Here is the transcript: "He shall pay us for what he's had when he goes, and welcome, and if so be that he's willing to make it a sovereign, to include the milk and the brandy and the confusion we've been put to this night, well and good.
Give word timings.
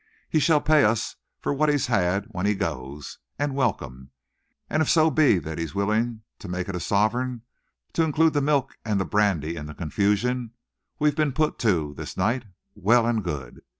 "He 0.31 0.39
shall 0.39 0.59
pay 0.61 0.83
us 0.83 1.15
for 1.39 1.53
what 1.53 1.69
he's 1.69 1.85
had 1.85 2.25
when 2.31 2.47
he 2.47 2.55
goes, 2.55 3.19
and 3.37 3.53
welcome, 3.53 4.09
and 4.67 4.81
if 4.81 4.89
so 4.89 5.11
be 5.11 5.37
that 5.37 5.59
he's 5.59 5.75
willing 5.75 6.23
to 6.39 6.47
make 6.49 6.67
it 6.67 6.75
a 6.75 6.79
sovereign, 6.79 7.43
to 7.93 8.01
include 8.01 8.33
the 8.33 8.41
milk 8.41 8.79
and 8.83 8.99
the 8.99 9.05
brandy 9.05 9.55
and 9.55 9.69
the 9.69 9.75
confusion 9.75 10.53
we've 10.97 11.15
been 11.15 11.33
put 11.33 11.59
to 11.59 11.93
this 11.97 12.17
night, 12.17 12.45
well 12.73 13.05
and 13.05 13.23
good. 13.23 13.61